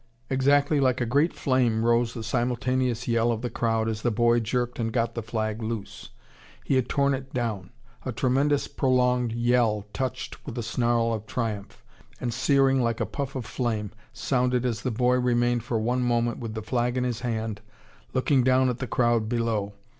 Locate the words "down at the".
18.43-18.87